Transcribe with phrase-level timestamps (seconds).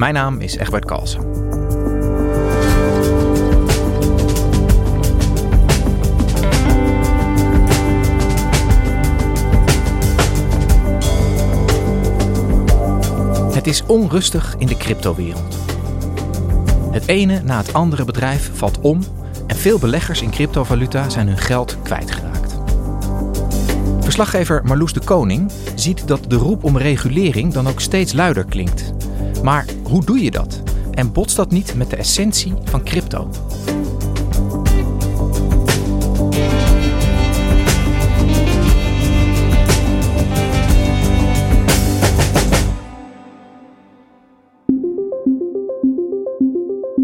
[0.00, 1.20] Mijn naam is Egbert Kalsen.
[13.52, 15.58] Het is onrustig in de cryptowereld.
[16.90, 19.00] Het ene na het andere bedrijf valt om
[19.46, 22.56] en veel beleggers in cryptovaluta zijn hun geld kwijtgeraakt.
[24.00, 28.89] Verslaggever Marloes de Koning ziet dat de roep om regulering dan ook steeds luider klinkt.
[29.42, 30.62] Maar hoe doe je dat?
[30.90, 33.28] En botst dat niet met de essentie van crypto?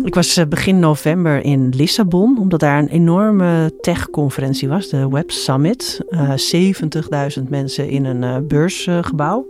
[0.04, 5.30] Ik was eh, begin november in Lissabon, omdat daar een enorme tech-conferentie was, de Web
[5.30, 6.00] Summit.
[6.10, 6.32] Uh,
[7.38, 9.46] 70.000 mensen in een uh, beursgebouw.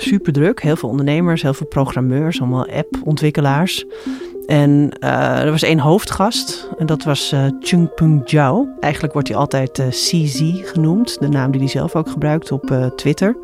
[0.00, 3.84] Super druk, heel veel ondernemers, heel veel programmeurs, allemaal appontwikkelaars.
[4.46, 8.68] En uh, er was één hoofdgast en dat was uh, Chungpung Zhao.
[8.80, 12.90] Eigenlijk wordt hij altijd uh, CZ genoemd, de naam die hij zelf ook gebruikt op
[12.96, 13.36] Twitter.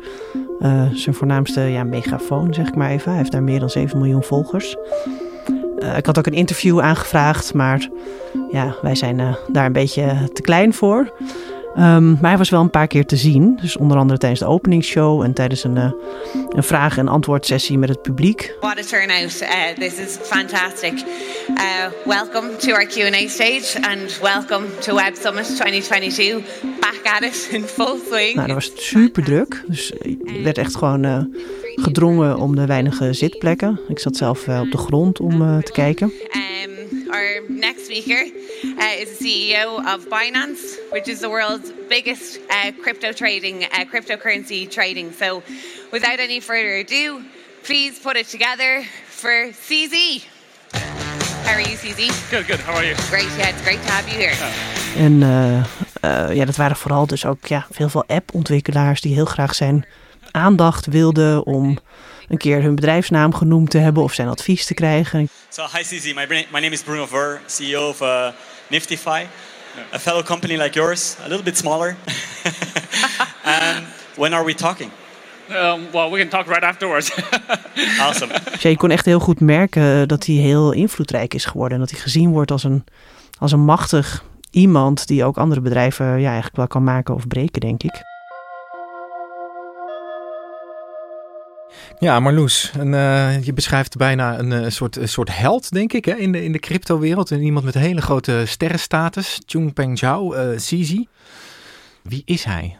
[0.93, 3.09] zijn voornaamste ja, megafoon, zeg ik maar even.
[3.09, 4.75] Hij heeft daar meer dan 7 miljoen volgers.
[5.97, 7.89] Ik had ook een interview aangevraagd, maar
[8.51, 11.13] ja, wij zijn daar een beetje te klein voor.
[11.79, 13.59] Um, maar hij was wel een paar keer te zien.
[13.61, 15.91] Dus onder andere tijdens de openingsshow en tijdens een, uh,
[16.49, 18.55] een vraag- en antwoordsessie met het publiek.
[18.59, 19.41] What a turnout.
[19.41, 20.93] Uh, this is fantastic.
[20.93, 21.55] Uh,
[22.05, 26.43] welcome to our Q&A stage and welcome to Web Summit 2022.
[26.79, 28.35] Back at it in full swing.
[28.35, 29.63] Nou, dat was super druk.
[29.67, 31.33] Dus je werd echt gewoon
[31.75, 33.79] gedrongen om de weinige zitplekken.
[33.87, 36.07] Ik zat zelf op de grond om te kijken.
[36.07, 36.76] Um, next
[37.87, 42.39] speaker uh, is the CEO of Binance, which is the world's biggest
[42.83, 43.61] crypto trading,
[43.91, 45.13] cryptocurrency trading.
[45.13, 45.41] So,
[45.91, 47.23] without any further ado,
[47.63, 50.25] please put it together for CZ.
[51.45, 52.29] How are you, CZ?
[52.29, 52.59] Good, good.
[52.59, 52.95] How are you?
[53.09, 53.29] Great.
[53.37, 54.35] Yeah, it's great to have you here.
[54.35, 54.77] Oh.
[54.97, 59.55] En uh, ja, dat waren vooral dus ook ja, heel veel appontwikkelaars die heel graag
[59.55, 59.85] zijn
[60.31, 61.77] aandacht wilden om
[62.27, 65.29] een keer hun bedrijfsnaam genoemd te hebben of zijn advies te krijgen.
[65.49, 68.27] So hi CZ, my, my name is Bruno Ver, CEO of uh,
[68.67, 69.25] Niftify,
[69.93, 71.95] a fellow company like yours, a little bit smaller.
[73.43, 74.91] and when are we talking?
[75.49, 77.11] Um, well, we can talk right afterwards.
[77.99, 78.33] awesome.
[78.51, 81.79] Dus ja, je kon echt heel goed merken dat hij heel invloedrijk is geworden en
[81.83, 82.83] dat hij gezien wordt als een,
[83.39, 87.61] als een machtig iemand die ook andere bedrijven ja, eigenlijk wel kan maken of breken,
[87.61, 88.01] denk ik.
[91.99, 96.15] Ja, Marloes, een, uh, je beschrijft bijna een, een, soort, soort held, denk ik, hè,
[96.15, 97.31] in de, in de cryptowereld.
[97.31, 101.03] En iemand met hele grote sterrenstatus, Chungpeng Zhao, uh, CZ.
[102.01, 102.77] Wie is hij?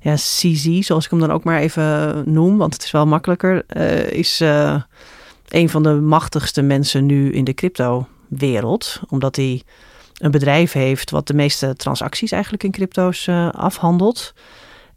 [0.00, 3.76] Ja, CZ, zoals ik hem dan ook maar even noem, want het is wel makkelijker,
[4.12, 4.40] is
[5.48, 9.00] een van de machtigste mensen nu in de cryptowereld.
[9.08, 9.62] Omdat hij
[10.14, 14.34] een bedrijf heeft wat de meeste transacties eigenlijk in crypto's afhandelt.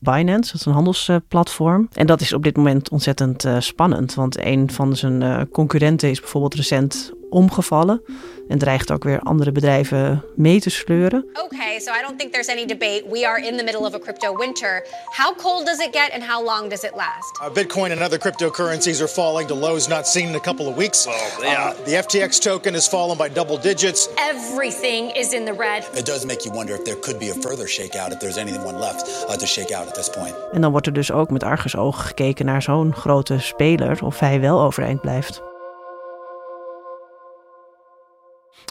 [0.04, 1.88] Binance, dat is een handelsplatform.
[1.94, 6.10] En dat is op dit moment ontzettend uh, spannend, want een van zijn uh, concurrenten
[6.10, 8.04] is bijvoorbeeld recent omgevallen
[8.48, 11.26] en dreigt ook weer andere bedrijven mee te sleuren.
[11.44, 13.04] Okay, so I don't think there's any debate.
[13.10, 14.86] We are in the middle of a crypto winter.
[15.18, 17.40] How cold does it get and how long does it last?
[17.42, 20.76] Uh, Bitcoin and other cryptocurrencies are falling to lows not seen in a couple of
[20.76, 21.08] weeks.
[21.08, 21.74] Oh, yeah.
[21.86, 24.10] the FTX token has fallen by double digits.
[24.16, 25.90] Everything is in the red.
[25.94, 28.80] It does make you wonder if there could be a further shakeout, if there's anyone
[28.80, 30.36] left uh, to shake out at this point.
[30.52, 34.40] En dan wordt er dus ook met argusogen gekeken naar zo'n grote speler of hij
[34.40, 35.51] wel overeind blijft.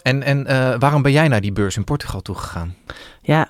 [0.02, 2.74] En, en uh, waarom ben jij naar die beurs in Portugal toegegaan?
[3.22, 3.48] Ja,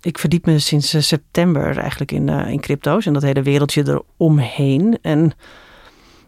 [0.00, 4.00] ik verdiep me sinds uh, september eigenlijk in, uh, in crypto's en dat hele wereldje
[4.18, 4.98] eromheen.
[5.02, 5.32] En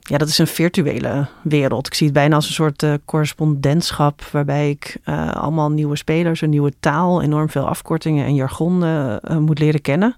[0.01, 1.87] Ja, dat is een virtuele wereld.
[1.87, 4.97] Ik zie het bijna als een soort correspondentschap, waarbij ik
[5.33, 8.79] allemaal nieuwe spelers, een nieuwe taal, enorm veel afkortingen en jargon
[9.39, 10.17] moet leren kennen.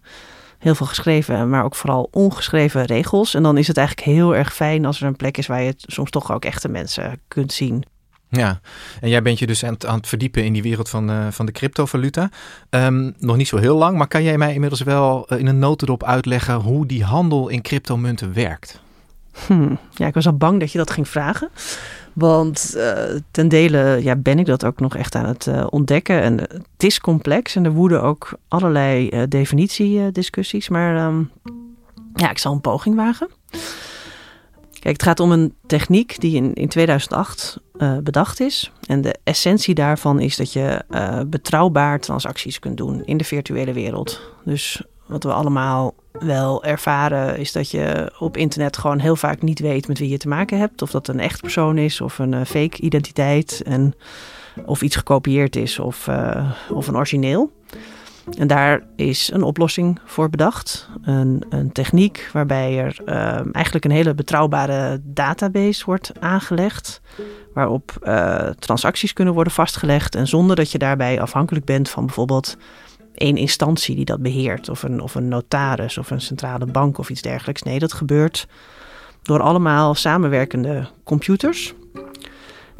[0.59, 3.35] Heel veel geschreven, maar ook vooral ongeschreven regels.
[3.35, 5.75] En dan is het eigenlijk heel erg fijn als er een plek is waar je
[5.77, 7.85] soms toch ook echte mensen kunt zien.
[8.37, 8.61] Ja,
[9.01, 11.27] en jij bent je dus aan het, aan het verdiepen in die wereld van, uh,
[11.31, 12.31] van de cryptovaluta.
[12.71, 16.05] Um, nog niet zo heel lang, maar kan jij mij inmiddels wel in een notendop
[16.05, 18.81] uitleggen hoe die handel in cryptomunten werkt?
[19.47, 19.75] Hm.
[19.91, 21.49] Ja, ik was al bang dat je dat ging vragen.
[22.13, 22.93] Want uh,
[23.31, 26.23] ten dele ja, ben ik dat ook nog echt aan het ontdekken.
[26.23, 30.69] En het is complex en er woeden ook allerlei definitiediscussies.
[30.69, 31.31] Maar um,
[32.15, 33.29] ja, ik zal een poging wagen.
[34.83, 37.61] Kijk, het gaat om een techniek die in, in 2008
[38.03, 38.73] bedacht is.
[38.87, 40.85] En de essentie daarvan is dat je
[41.27, 44.21] betrouwbaar transacties kunt doen in de virtuele wereld.
[44.45, 49.59] Dus wat we allemaal wel ervaren is dat je op internet gewoon heel vaak niet
[49.59, 50.83] weet met wie je te maken hebt.
[50.83, 53.63] Of dat een echt persoon is of een uh, fake identiteit.
[53.65, 53.95] En
[54.65, 57.53] of iets gekopieerd is of, uh, of een origineel.
[58.39, 60.89] En daar is een oplossing voor bedacht.
[61.03, 63.15] Een, een techniek waarbij er uh,
[63.53, 67.01] eigenlijk een hele betrouwbare database wordt aangelegd.
[67.55, 67.91] Waarop
[68.59, 70.15] transacties kunnen worden vastgelegd.
[70.15, 72.57] En zonder dat je daarbij afhankelijk bent van bijvoorbeeld
[73.15, 74.69] één instantie die dat beheert.
[74.69, 77.63] Of een, of een notaris of een centrale bank of iets dergelijks.
[77.63, 78.47] Nee, dat gebeurt
[79.23, 81.75] door allemaal samenwerkende computers.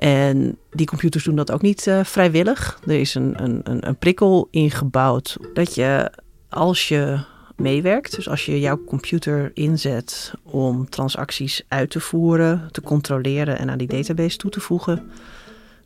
[0.03, 2.81] En die computers doen dat ook niet uh, vrijwillig.
[2.87, 6.13] Er is een, een, een prikkel ingebouwd dat je
[6.49, 7.21] als je
[7.57, 13.71] meewerkt, dus als je jouw computer inzet om transacties uit te voeren, te controleren en
[13.71, 15.11] aan die database toe te voegen,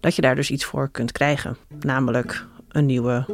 [0.00, 1.56] dat je daar dus iets voor kunt krijgen.
[1.80, 3.26] Namelijk een nieuwe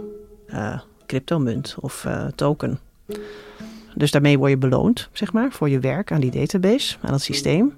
[0.49, 2.79] uh, cryptomunt of uh, token.
[3.95, 7.23] Dus daarmee word je beloond, zeg maar, voor je werk aan die database, aan het
[7.23, 7.75] systeem.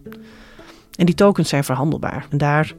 [0.97, 2.27] En die tokens zijn verhandelbaar.
[2.31, 2.75] En daar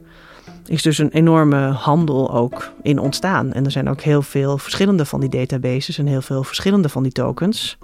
[0.68, 3.52] is dus een enorme handel ook in ontstaan.
[3.52, 7.02] En er zijn ook heel veel verschillende van die databases en heel veel verschillende van
[7.02, 7.78] die tokens.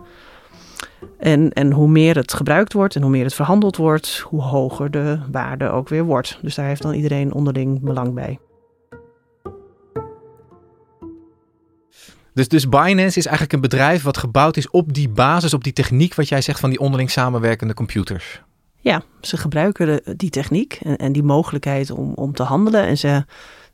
[1.18, 4.90] En, en hoe meer het gebruikt wordt en hoe meer het verhandeld wordt, hoe hoger
[4.90, 6.38] de waarde ook weer wordt.
[6.42, 8.38] Dus daar heeft dan iedereen onderling belang bij.
[12.34, 15.72] Dus, dus Binance is eigenlijk een bedrijf wat gebouwd is op die basis, op die
[15.72, 18.42] techniek wat jij zegt van die onderling samenwerkende computers.
[18.82, 22.86] Ja, ze gebruiken die techniek en, en, die mogelijkheid om, om te handelen.
[22.86, 23.24] En, ze,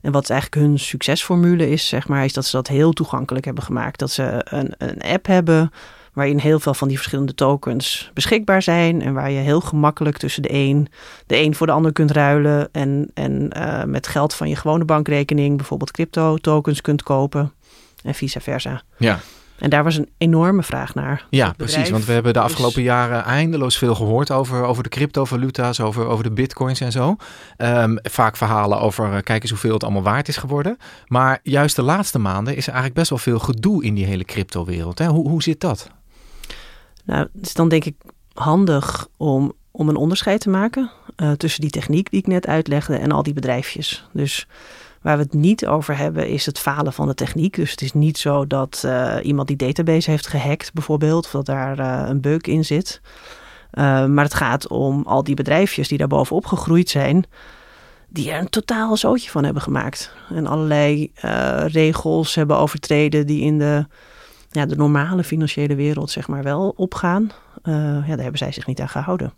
[0.00, 3.64] en wat eigenlijk hun succesformule is, zeg maar, is dat ze dat heel toegankelijk hebben
[3.64, 3.98] gemaakt.
[3.98, 5.70] Dat ze een, een app hebben
[6.12, 9.02] waarin heel veel van die verschillende tokens beschikbaar zijn.
[9.02, 10.88] En waar je heel gemakkelijk tussen de een,
[11.26, 12.68] de een voor de ander kunt ruilen.
[12.72, 17.52] En, en uh, met geld van je gewone bankrekening bijvoorbeeld crypto tokens kunt kopen
[18.02, 18.82] en vice versa.
[18.96, 19.20] Ja.
[19.58, 21.26] En daar was een enorme vraag naar.
[21.30, 21.90] Ja, precies.
[21.90, 26.24] Want we hebben de afgelopen jaren eindeloos veel gehoord over, over de cryptovaluta's, over, over
[26.24, 27.16] de bitcoins en zo.
[27.58, 30.76] Um, vaak verhalen over uh, kijk eens hoeveel het allemaal waard is geworden.
[31.06, 34.24] Maar juist de laatste maanden is er eigenlijk best wel veel gedoe in die hele
[34.24, 34.98] cryptowereld.
[34.98, 35.90] Hoe, hoe zit dat?
[37.04, 37.94] Nou, het is dan denk ik
[38.34, 42.96] handig om, om een onderscheid te maken uh, tussen die techniek die ik net uitlegde
[42.96, 44.08] en al die bedrijfjes.
[44.12, 44.46] Dus
[45.02, 47.54] Waar we het niet over hebben is het falen van de techniek.
[47.54, 51.46] Dus het is niet zo dat uh, iemand die database heeft gehackt bijvoorbeeld, of dat
[51.46, 53.00] daar uh, een bug in zit.
[53.72, 57.24] Uh, maar het gaat om al die bedrijfjes die daar bovenop gegroeid zijn,
[58.08, 60.12] die er een totaal zootje van hebben gemaakt.
[60.34, 61.12] En allerlei
[61.66, 63.86] regels hebben overtreden die in de,
[64.50, 67.30] ja, de normale financiële wereld zeg maar wel opgaan.
[67.62, 69.32] ja, daar hebben zij zich niet aan gehouden.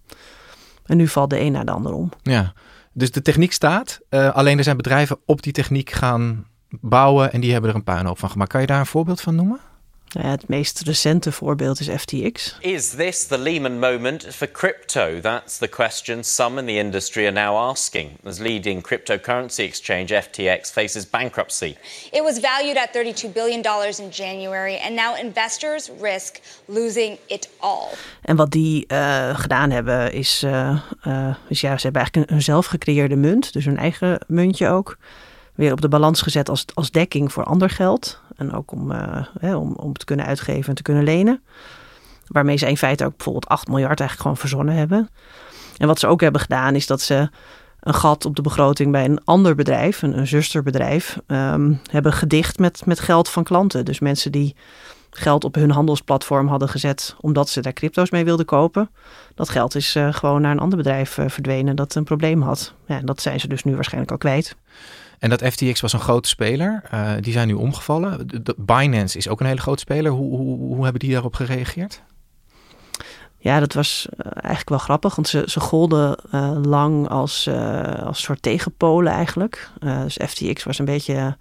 [0.87, 2.11] En nu valt de een naar de ander om.
[2.23, 2.53] Ja,
[2.93, 7.41] dus de techniek staat, uh, alleen er zijn bedrijven op die techniek gaan bouwen en
[7.41, 8.51] die hebben er een puinhoop van gemaakt.
[8.51, 9.61] Kan je daar een voorbeeld van noemen?
[10.13, 12.57] Nou ja, het meest recente voorbeeld is FTX.
[12.61, 15.21] Is this the Lehman moment for crypto?
[15.21, 20.73] That's the question some in the industry are now asking as leading cryptocurrency exchange FTX
[20.73, 21.77] faces bankruptcy.
[22.11, 27.49] It was valued at 32 billion dollars in January and now investors risk losing it
[27.59, 27.89] all.
[28.23, 32.37] En wat die uh, gedaan hebben is, uh, uh, is ja, ze hebben eigenlijk een,
[32.37, 34.99] een zelf gecreëerde munt, dus hun eigen muntje ook
[35.55, 38.21] weer op de balans gezet als, als dekking voor ander geld.
[38.41, 41.43] En ook om, uh, hè, om, om te kunnen uitgeven en te kunnen lenen.
[42.27, 45.09] Waarmee ze in feite ook bijvoorbeeld 8 miljard eigenlijk gewoon verzonnen hebben.
[45.77, 47.31] En wat ze ook hebben gedaan is dat ze
[47.81, 52.59] een gat op de begroting bij een ander bedrijf, een, een zusterbedrijf, um, hebben gedicht
[52.59, 53.85] met, met geld van klanten.
[53.85, 54.57] Dus mensen die
[55.11, 58.91] geld op hun handelsplatform hadden gezet omdat ze daar crypto's mee wilden kopen.
[59.35, 62.75] Dat geld is uh, gewoon naar een ander bedrijf uh, verdwenen dat een probleem had.
[62.87, 64.57] Ja, en dat zijn ze dus nu waarschijnlijk al kwijt.
[65.21, 66.83] En dat FTX was een grote speler.
[66.95, 68.29] Uh, die zijn nu omgevallen.
[68.45, 70.13] De, Binance is ook een hele grote speler.
[70.13, 72.03] Hoe, hoe, hoe hebben die daarop gereageerd?
[73.39, 76.17] Ja, dat was eigenlijk wel grappig, want ze, ze golden
[76.67, 77.49] lang als,
[78.05, 79.71] als soort tegenpolen eigenlijk.
[79.81, 81.37] dus FTX was een beetje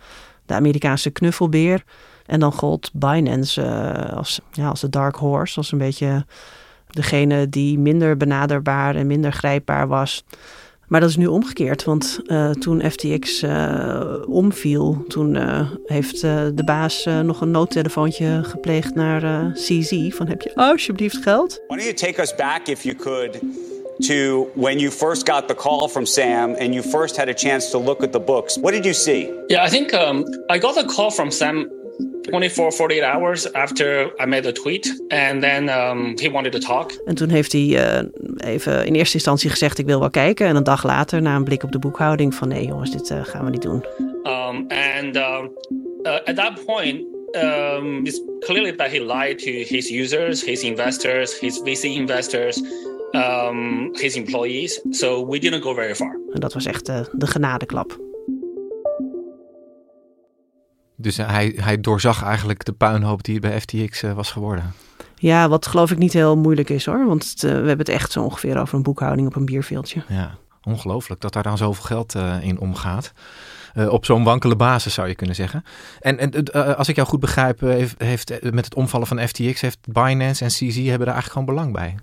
[0.46, 1.84] de Amerikaanse knuffelbeer.
[2.26, 3.64] En dan gold Binance
[4.16, 6.26] als, ja, als de dark horse, als een beetje
[6.88, 10.24] degene die minder benaderbaar en minder grijpbaar was.
[10.90, 16.64] Maar dat is nu omgekeerd, want uh, toen FTX uh, omviel, toen uh, heeft de
[16.66, 21.62] baas nog een noodtelefoontje gepleegd naar CZ van heb je alsjeblieft geld?
[21.68, 23.40] Why don't you take us back if you could
[24.00, 27.72] to when you first got the call from Sam and you first had a chance
[27.72, 28.58] to look at the books.
[28.58, 29.30] What did you see?
[29.50, 31.70] Yeah, I think um, I got a call from Sam
[32.30, 35.04] 24, 48 hours after I made a tweet.
[35.08, 36.92] And then um, he wanted to talk.
[37.06, 38.00] En toen heeft hij uh,
[38.38, 40.48] even in eerste instantie gezegd: Ik wil wel kijken.
[40.48, 43.24] En een dag later, na een blik op de boekhouding, van nee, jongens, dit uh,
[43.24, 43.86] gaan we niet doen.
[44.24, 45.52] Um, and um,
[46.04, 51.40] uh, at that point, um, it's clearly that he lied to his users, his investors,
[51.40, 52.62] his VC investors.
[53.12, 54.82] Um, his employees.
[54.90, 56.20] So we didn't go very far.
[56.32, 58.09] En dat was echt uh, de genadeklap.
[61.02, 64.74] Dus hij, hij doorzag eigenlijk de puinhoop die bij FTX uh, was geworden.
[65.16, 67.06] Ja, wat geloof ik niet heel moeilijk is hoor.
[67.06, 70.04] Want het, uh, we hebben het echt zo ongeveer over een boekhouding op een bierveeltje.
[70.08, 73.14] Ja, ongelooflijk dat daar dan zoveel geld uh, in omgaat.
[73.90, 75.64] op zo'n wankele basis zou je kunnen zeggen.
[76.00, 79.80] En, en als ik jou goed begrijp, heeft, heeft, met het omvallen van FTX, heeft
[79.92, 81.96] Binance en CZ hebben daar eigenlijk gewoon belang bij.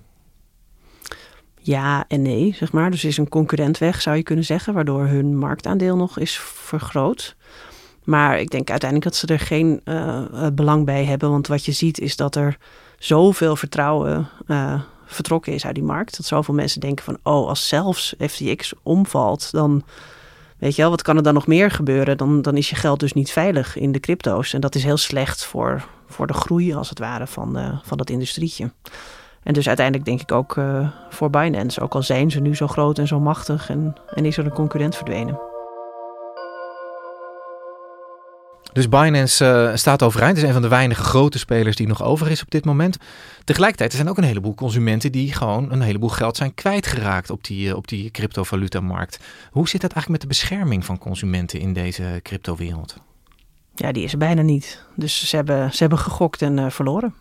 [1.61, 2.91] Ja en nee, zeg maar.
[2.91, 7.37] Dus is een concurrent weg, zou je kunnen zeggen, waardoor hun marktaandeel nog is vergroot.
[8.07, 10.23] Maar ik denk uiteindelijk dat ze er geen uh,
[10.53, 11.31] belang bij hebben.
[11.31, 12.59] Want wat je ziet is dat er
[12.99, 16.17] zoveel vertrouwen uh, vertrokken is uit die markt.
[16.17, 19.83] Dat zoveel mensen denken van, oh, als zelfs FTX omvalt, dan
[20.59, 22.17] weet je wel, wat kan er dan nog meer gebeuren?
[22.17, 24.53] Dan, dan is je geld dus niet veilig in de crypto's.
[24.53, 28.11] En dat is heel slecht voor, voor de groei, als het ware, van, van dat
[28.11, 28.71] industrietje.
[29.43, 30.57] En dus uiteindelijk denk ik ook
[31.11, 34.37] voor Binance, ook al zijn ze nu zo groot en zo machtig en, en is
[34.37, 35.46] er een concurrent verdwenen.
[38.77, 40.37] Dus Binance uh, staat overeind.
[40.37, 42.97] Is een van de weinige grote spelers die nog over is op dit moment.
[43.45, 47.45] Tegelijkertijd er zijn ook een heleboel consumenten die gewoon een heleboel geld zijn kwijtgeraakt op
[47.45, 49.21] die, uh, op die cryptovaluta-markt.
[49.51, 52.97] Hoe zit dat eigenlijk met de bescherming van consumenten in deze cryptowereld?
[53.75, 54.85] Ja, die is er bijna niet.
[54.95, 57.15] Dus ze hebben, ze hebben gegokt en uh, verloren.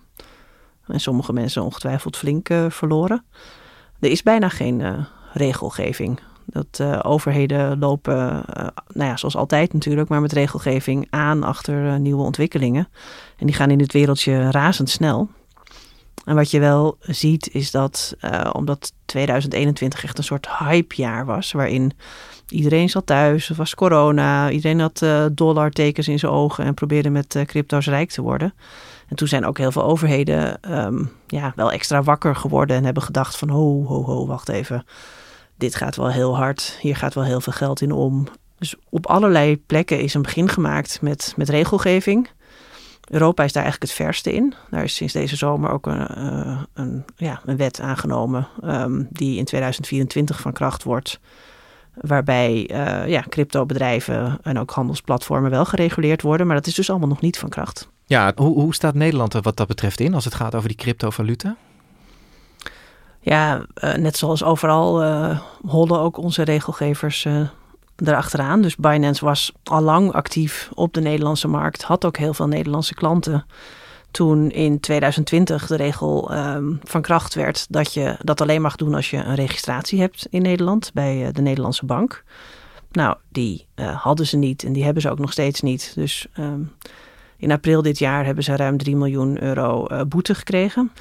[0.87, 3.25] En sommige mensen ongetwijfeld flink verloren.
[3.99, 10.09] Er is bijna geen regelgeving dat uh, overheden lopen, uh, nou ja, zoals altijd natuurlijk,
[10.09, 12.87] maar met regelgeving aan achter uh, nieuwe ontwikkelingen.
[13.37, 15.29] En die gaan in dit wereldje razendsnel.
[16.25, 18.15] En wat je wel ziet is dat,
[18.51, 21.91] omdat 2021 echt een soort hypejaar was, waarin
[22.49, 27.43] iedereen zat thuis, het was corona, iedereen had dollartekens in zijn ogen en probeerde met
[27.45, 28.53] crypto's rijk te worden.
[29.07, 33.03] En toen zijn ook heel veel overheden um, ja, wel extra wakker geworden en hebben
[33.03, 34.85] gedacht van ho, ho, ho, wacht even
[35.57, 38.27] dit gaat wel heel hard, hier gaat wel heel veel geld in om.
[38.57, 42.29] Dus op allerlei plekken is een begin gemaakt met, met regelgeving.
[43.09, 44.53] Europa is daar eigenlijk het verste in.
[44.69, 49.37] Daar is sinds deze zomer ook een, uh, een, ja, een wet aangenomen um, die
[49.37, 51.19] in 2024 van kracht wordt.
[51.93, 56.47] Waarbij uh, ja, cryptobedrijven en ook handelsplatformen wel gereguleerd worden.
[56.47, 57.89] Maar dat is dus allemaal nog niet van kracht.
[58.05, 60.77] Ja, hoe, hoe staat Nederland er wat dat betreft in als het gaat over die
[60.77, 61.55] cryptovaluta?
[63.25, 67.47] Ja, uh, net zoals overal uh, holden ook onze regelgevers uh,
[67.95, 68.61] erachteraan.
[68.61, 72.93] Dus Binance was al lang actief op de Nederlandse markt, had ook heel veel Nederlandse
[72.93, 73.45] klanten.
[74.11, 78.93] Toen in 2020 de regel um, van kracht werd dat je dat alleen mag doen
[78.93, 82.23] als je een registratie hebt in Nederland bij de Nederlandse bank.
[82.91, 85.91] Nou, die hadden ze niet en die hebben ze ook nog steeds niet.
[85.95, 86.71] Dus um,
[87.37, 90.91] in april dit jaar hebben ze ruim 3 miljoen euro boete gekregen.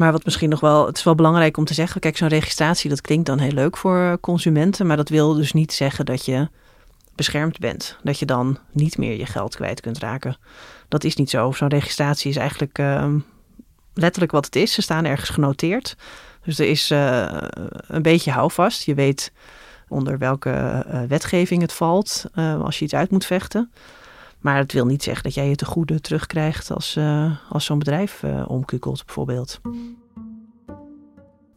[0.00, 2.90] Maar wat misschien nog wel, het is wel belangrijk om te zeggen, kijk, zo'n registratie,
[2.90, 6.48] dat klinkt dan heel leuk voor consumenten, maar dat wil dus niet zeggen dat je
[7.14, 7.96] beschermd bent.
[8.02, 10.36] Dat je dan niet meer je geld kwijt kunt raken.
[10.88, 11.52] Dat is niet zo.
[11.52, 13.14] Zo'n registratie is eigenlijk uh,
[13.94, 14.72] letterlijk wat het is.
[14.72, 15.96] Ze staan ergens genoteerd.
[16.44, 17.42] Dus er is uh,
[17.86, 18.82] een beetje houvast.
[18.82, 19.32] Je weet
[19.88, 23.72] onder welke uh, wetgeving het valt als je iets uit moet vechten.
[24.40, 27.78] Maar het wil niet zeggen dat jij je te goede terugkrijgt als, uh, als zo'n
[27.78, 29.60] bedrijf uh, omkukelt, bijvoorbeeld.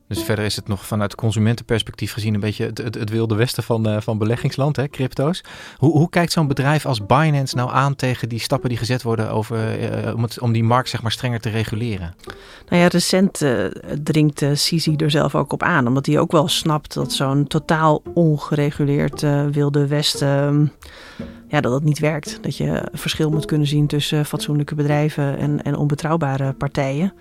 [0.07, 3.63] Dus verder is het nog vanuit consumentenperspectief gezien een beetje het, het, het wilde westen
[3.63, 5.43] van, uh, van beleggingsland, hè, crypto's.
[5.77, 9.29] Hoe, hoe kijkt zo'n bedrijf als Binance nou aan tegen die stappen die gezet worden
[9.31, 12.15] over, uh, om, het, om die markt zeg maar strenger te reguleren?
[12.69, 13.65] Nou ja, recent uh,
[14.03, 18.01] dringt Sisi er zelf ook op aan, omdat hij ook wel snapt dat zo'n totaal
[18.13, 19.21] ongereguleerd
[19.51, 20.71] wilde westen
[21.53, 22.37] ja, dat het niet werkt.
[22.41, 27.13] Dat je verschil moet kunnen zien tussen fatsoenlijke bedrijven en, en onbetrouwbare partijen.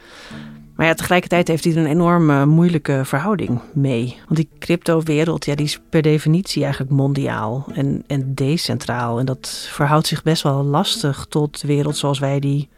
[0.76, 4.16] Maar ja, tegelijkertijd heeft hij er een enorme moeilijke verhouding mee.
[4.24, 9.18] Want die crypto-wereld, ja, die is per definitie eigenlijk mondiaal en, en decentraal.
[9.18, 12.68] En dat verhoudt zich best wel lastig tot de wereld zoals wij die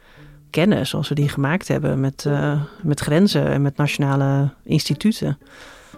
[0.51, 5.39] kennen, zoals we die gemaakt hebben, met, uh, met grenzen en met nationale instituten.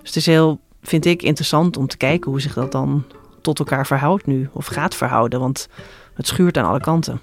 [0.00, 3.04] Dus het is heel, vind ik, interessant om te kijken hoe zich dat dan
[3.46, 5.68] tot elkaar verhoudt nu, of gaat verhouden, want
[6.14, 7.20] het schuurt aan alle kanten.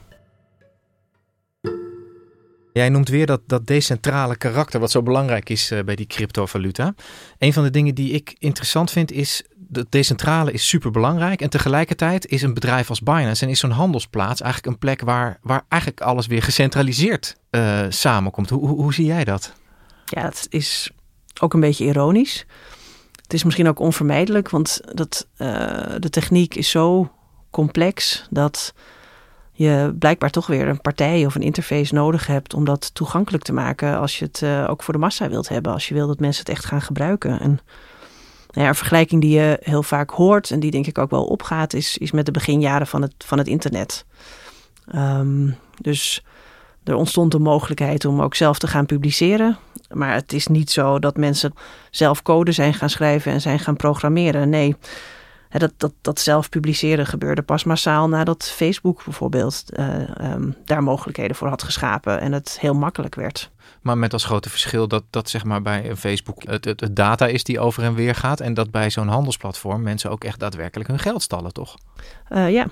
[2.74, 6.94] Jij noemt weer dat, dat decentrale karakter, wat zo belangrijk is uh, bij die cryptovaluta.
[7.38, 11.42] Een van de dingen die ik interessant vind is, dat decentrale is super belangrijk.
[11.42, 15.40] En tegelijkertijd is een bedrijf als Binance en is zo'n handelsplaats eigenlijk een plek waar,
[15.42, 18.50] waar eigenlijk alles weer gecentraliseerd uh, samenkomt.
[18.50, 19.54] Hoe, hoe, hoe zie jij dat?
[20.06, 20.92] Ja, het is
[21.42, 22.46] ook een beetje ironisch.
[23.34, 25.48] Het is misschien ook onvermijdelijk, want dat, uh,
[26.00, 27.12] de techniek is zo
[27.52, 28.74] complex dat
[29.52, 33.54] je blijkbaar toch weer een partij of een interface nodig hebt om dat toegankelijk te
[33.54, 36.20] maken als je het uh, ook voor de massa wilt hebben, als je wil dat
[36.20, 37.40] mensen het echt gaan gebruiken.
[37.40, 37.50] En
[38.50, 41.26] nou ja, een vergelijking die je heel vaak hoort en die denk ik ook wel
[41.26, 44.06] opgaat, is, is met de beginjaren van het, van het internet.
[44.96, 46.24] Um, dus
[46.84, 49.58] er ontstond de mogelijkheid om ook zelf te gaan publiceren.
[49.92, 51.54] Maar het is niet zo dat mensen
[51.92, 54.50] zelf code zijn gaan schrijven en zijn gaan programmeren.
[54.50, 54.76] Nee,
[55.60, 61.36] dat, dat, dat zelf publiceren gebeurde pas massaal nadat Facebook bijvoorbeeld uh, um, daar mogelijkheden
[61.36, 63.52] voor had geschapen en het heel makkelijk werd.
[63.82, 67.28] Maar met als grote verschil dat, dat zeg maar bij Facebook het, het, het data
[67.28, 68.40] is die over en weer gaat.
[68.40, 71.76] En dat bij zo'n handelsplatform mensen ook echt daadwerkelijk hun geld stallen, toch?
[72.30, 72.66] Uh, ja.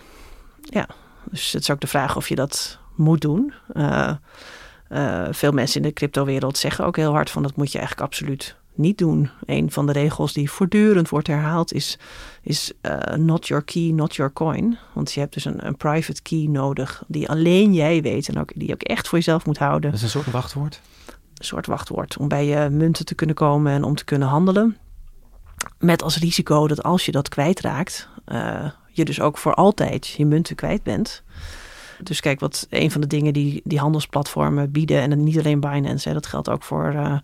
[0.62, 0.88] ja,
[1.24, 3.54] dus het is ook de vraag of je dat moet doen.
[3.74, 4.14] Uh,
[5.32, 8.56] veel mensen in de cryptowereld zeggen ook heel hard van dat moet je eigenlijk absoluut
[8.76, 9.30] niet doen.
[9.46, 12.00] Een van de regels die voortdurend wordt herhaald is,
[12.42, 14.78] is uh, not your key, not your coin.
[14.94, 18.52] Want je hebt dus een, een, private key nodig die alleen jij weet en ook,
[18.56, 19.92] die je ook echt voor jezelf moet houden.
[19.92, 20.82] Dat is een soort wachtwoord?
[21.08, 24.78] Een soort wachtwoord om bij je munten te kunnen komen en om te kunnen handelen.
[25.80, 30.26] Met als risico dat als je dat kwijtraakt, uh, je dus ook voor altijd je
[30.26, 31.24] munten kwijt bent.
[32.04, 36.08] Dus kijk, wat een van de dingen die die handelsplatformen bieden, en niet alleen Binance,
[36.08, 37.18] hè, dat geldt ook voor, uh,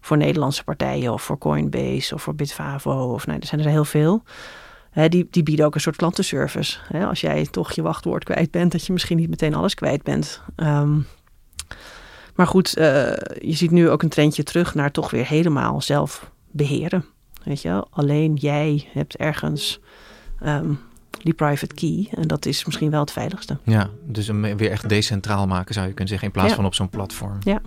[0.00, 3.84] voor Nederlandse partijen of voor Coinbase of voor Bitfavo, of nee, er zijn er heel
[3.84, 4.22] veel.
[4.90, 6.78] Hè, die, die bieden ook een soort klantenservice.
[6.88, 10.02] Hè, als jij toch je wachtwoord kwijt bent, dat je misschien niet meteen alles kwijt
[10.02, 10.42] bent.
[10.56, 11.06] Um,
[12.34, 12.84] maar goed, uh,
[13.38, 17.04] je ziet nu ook een trendje terug naar toch weer helemaal zelf beheren.
[17.44, 19.80] Weet je, alleen jij hebt ergens
[20.46, 20.78] um,
[21.24, 22.08] die private key.
[22.14, 23.56] En dat is misschien wel het veiligste.
[23.64, 26.56] Ja, dus hem weer echt decentraal maken zou je kunnen zeggen, in plaats ja.
[26.56, 27.38] van op zo'n platform.
[27.40, 27.60] Ja.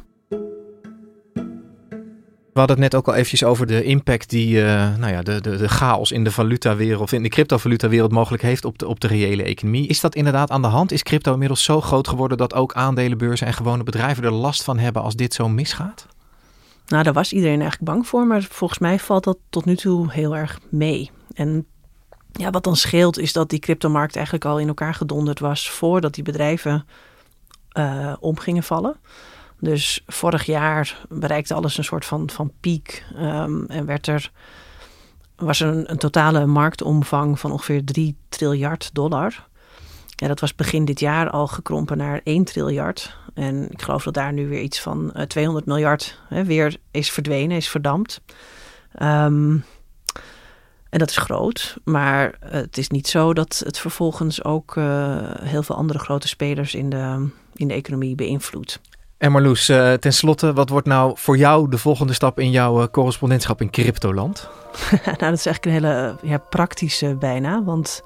[2.53, 5.41] We hadden het net ook al eventjes over de impact die uh, nou ja, de,
[5.41, 9.07] de, de chaos in de valutawereld, in de cryptovalutawereld mogelijk heeft op de, op de
[9.07, 9.87] reële economie.
[9.87, 10.91] Is dat inderdaad aan de hand?
[10.91, 14.79] Is crypto inmiddels zo groot geworden dat ook aandelenbeurzen en gewone bedrijven er last van
[14.79, 16.07] hebben als dit zo misgaat?
[16.87, 20.11] Nou, daar was iedereen eigenlijk bang voor, maar volgens mij valt dat tot nu toe
[20.11, 21.11] heel erg mee.
[21.33, 21.65] En
[22.33, 26.13] ja, wat dan scheelt is dat die cryptomarkt eigenlijk al in elkaar gedonderd was voordat
[26.13, 26.85] die bedrijven
[27.73, 28.95] uh, om gingen vallen.
[29.59, 34.31] Dus vorig jaar bereikte alles een soort van, van piek um, en werd er,
[35.35, 39.47] was er een, een, totale marktomvang van ongeveer 3 triljard dollar.
[40.09, 43.17] Ja, dat was begin dit jaar al gekrompen naar 1 triljard.
[43.33, 47.11] En ik geloof dat daar nu weer iets van uh, 200 miljard hè, weer is
[47.11, 48.21] verdwenen, is verdampt.
[49.01, 49.63] Um,
[50.93, 55.63] en dat is groot, maar het is niet zo dat het vervolgens ook uh, heel
[55.63, 58.79] veel andere grote spelers in de, in de economie beïnvloedt.
[59.17, 63.61] En Marloes, uh, tenslotte, wat wordt nou voor jou de volgende stap in jouw correspondentschap
[63.61, 64.49] in cryptoland?
[65.05, 68.01] nou, dat is eigenlijk een hele ja, praktische bijna, want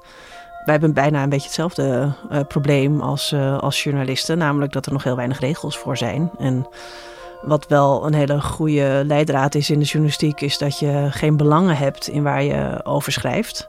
[0.64, 2.12] wij hebben bijna een beetje hetzelfde
[2.48, 6.30] probleem als, als journalisten, namelijk dat er nog heel weinig regels voor zijn.
[6.38, 6.68] En
[7.42, 11.76] wat wel een hele goede leidraad is in de journalistiek, is dat je geen belangen
[11.76, 13.68] hebt in waar je over schrijft.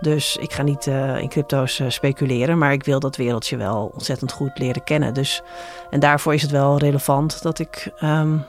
[0.00, 3.90] Dus ik ga niet uh, in crypto's uh, speculeren, maar ik wil dat wereldje wel
[3.92, 5.14] ontzettend goed leren kennen.
[5.14, 5.42] Dus,
[5.90, 8.44] en daarvoor is het wel relevant dat ik um,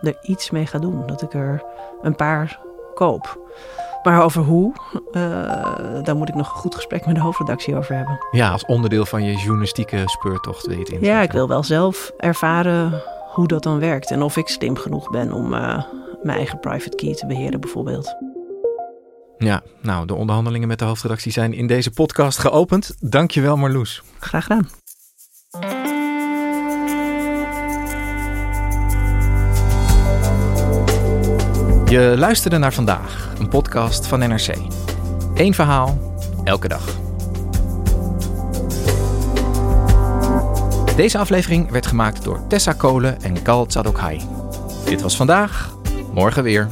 [0.00, 1.06] er iets mee ga doen.
[1.06, 1.62] Dat ik er
[2.02, 2.60] een paar
[2.94, 3.38] koop.
[4.02, 4.72] Maar over hoe,
[5.12, 5.22] uh,
[6.02, 8.18] daar moet ik nog een goed gesprek met de hoofdredactie over hebben.
[8.30, 10.98] Ja, als onderdeel van je journalistieke speurtocht weet je.
[11.00, 15.10] Ja, ik wil wel zelf ervaren hoe dat dan werkt en of ik slim genoeg
[15.10, 15.84] ben om uh,
[16.22, 18.16] mijn eigen private key te beheren bijvoorbeeld.
[19.38, 22.96] Ja, nou, de onderhandelingen met de hoofdredactie zijn in deze podcast geopend.
[23.00, 24.02] Dankjewel Marloes.
[24.18, 24.68] Graag gedaan.
[31.90, 34.54] Je luisterde naar vandaag, een podcast van NRC.
[35.34, 36.14] Eén verhaal,
[36.44, 37.09] elke dag.
[41.00, 44.20] Deze aflevering werd gemaakt door Tessa Kolen en Gal Tsadokhai.
[44.84, 45.76] Dit was vandaag,
[46.12, 46.68] morgen weer.